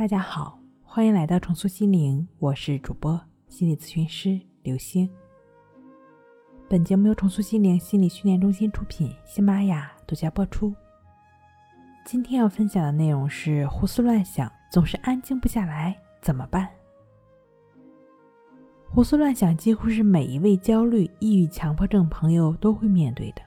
[0.00, 5.06] 大家好，欢迎来到重塑心灵，我是主播心理咨询师刘星。
[6.70, 10.74] 本节目由重塑心灵心理训练中心出品，喜马拉雅独家播出。
[12.06, 16.66] 今天要分享的内容是：胡思乱想，总是安静不下来，怎么办？
[18.88, 23.42] 胡思乱想几乎是每一位焦虑、抑郁、强迫症朋友都会面对的。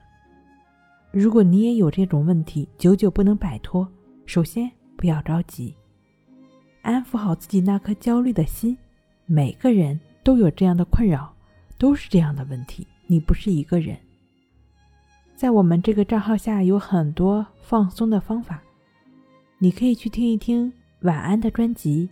[1.10, 3.88] 如果你也有这种问题，久久不能摆脱，
[4.24, 5.76] 首先不要着急。
[6.84, 8.76] 安抚好自己那颗焦虑的心，
[9.24, 11.34] 每个人都有这样的困扰，
[11.78, 13.96] 都是这样的问题，你不是一个人。
[15.34, 18.62] 在我们这个账号下有很多放松的方法，
[19.58, 20.70] 你可以去听一听
[21.00, 22.06] 晚安的专辑，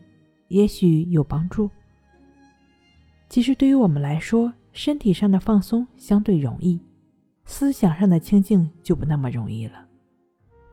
[0.48, 1.70] 也许有帮助。
[3.29, 6.81] 其实对于我们来说，身体上的放松相对容易，
[7.45, 9.87] 思想上的清静就不那么容易了。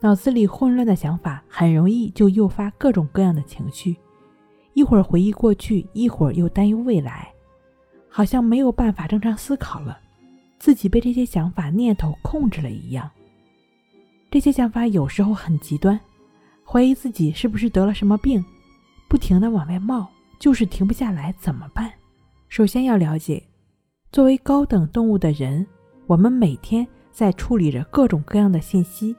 [0.02, 3.98] 脑子里混乱的想法很容易就诱发各种各样的情绪，
[4.74, 7.30] 一会儿回忆过去，一会儿又担忧未来，
[8.08, 10.00] 好像没有办法正常思考了，
[10.58, 13.10] 自己被这些想法念头控制了一样。
[14.32, 16.00] 这些想法有时候很极端，
[16.64, 18.42] 怀疑自己是不是得了什么病，
[19.10, 20.08] 不停的往外冒，
[20.40, 21.92] 就是停不下来，怎么办？
[22.48, 23.44] 首先要了解，
[24.14, 25.68] 作为高等动物的人，
[26.08, 29.14] 我们每天在处理着各种各样的信息。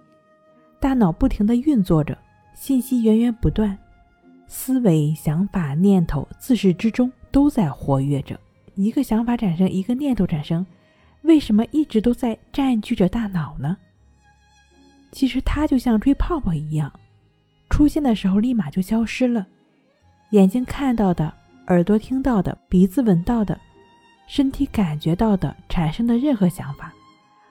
[0.80, 2.16] 大脑不停地运作着，
[2.54, 3.76] 信息源源不断，
[4.46, 8.40] 思维、想法、念头自始至终都在活跃着。
[8.76, 10.66] 一个想法产生，一个念头产生，
[11.20, 13.76] 为什么一直都在占据着大脑呢？
[15.12, 16.90] 其实它就像吹泡泡一样，
[17.68, 19.46] 出现的时候立马就消失了。
[20.30, 21.30] 眼睛看到的、
[21.66, 23.60] 耳朵听到的、鼻子闻到的、
[24.26, 26.90] 身体感觉到的产生的任何想法，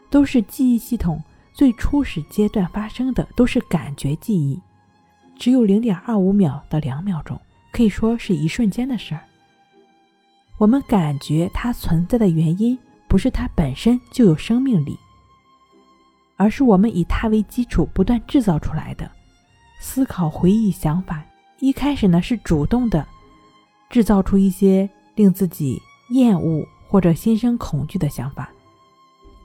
[0.10, 1.22] 都是记忆系统。
[1.60, 4.58] 最初始阶段发生的都是感觉记忆，
[5.38, 7.38] 只有零点二五秒到两秒钟，
[7.74, 9.20] 可以说是一瞬间的事儿。
[10.58, 14.98] 我们感觉它存在的原因，不是它本身就有生命力，
[16.38, 19.12] 而是我们以它为基础不断制造出来的
[19.82, 21.22] 思考、回忆、想法。
[21.60, 23.06] 一开始呢，是主动的
[23.90, 25.78] 制造出一些令自己
[26.12, 28.50] 厌恶或者心生恐惧的想法。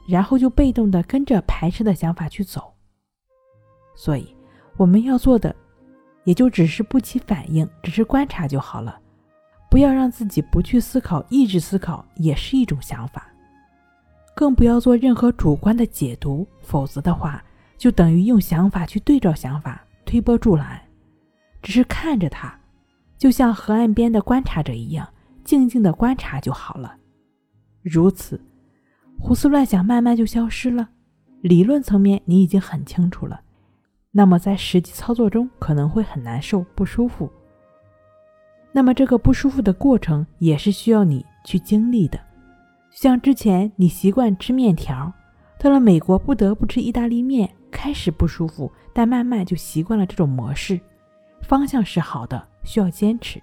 [0.06, 2.75] 然后就被动的跟着排斥的想法去走，
[3.94, 4.37] 所以
[4.76, 5.54] 我们要做的，
[6.25, 9.00] 也就只是不起反应，只是观察就好了。
[9.70, 13.26] 不要让自己不去思考，抑制思考也是一种想法。
[14.37, 17.43] 更不要做任何主观的解读，否则的话，
[17.78, 20.81] 就等于用想法去对照想法，推波助澜。
[21.62, 22.56] 只是看着它，
[23.16, 25.09] 就像河岸边的观察者一样，
[25.44, 26.94] 静静的观察就好了。
[27.82, 28.41] 如此。
[29.19, 30.88] 胡思乱想慢慢就消失了，
[31.41, 33.41] 理论层面你已经很清楚了，
[34.10, 37.30] 那么在实际操作中可能会很难受、不舒服。
[38.70, 42.19] 那么这个不舒服的过程也是需要你去经历的，
[42.91, 45.12] 像之前你习惯吃面条，
[45.58, 50.78] 到了美国不得不吃意大利面，开始不舒服，但慢慢就习惯了这种模式，
[51.41, 53.41] 方向是好的，需要坚持。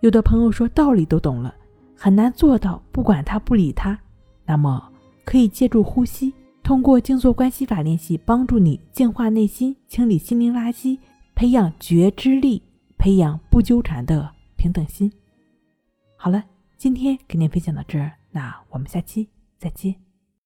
[0.00, 1.54] 有的朋友说道理都懂了，
[1.96, 3.98] 很难做到，不管他不理他。
[4.46, 4.90] 那么，
[5.24, 10.98] 可以借助呼吸，通过静坐关系法练习，帮助你净化内心，清理心灵垃圾，
[11.34, 12.62] 培养觉知力，
[12.96, 15.12] 培养不纠缠的平等心。
[16.16, 16.44] 好了，
[16.76, 20.05] 今天给您分享到这儿，那我们下期再见。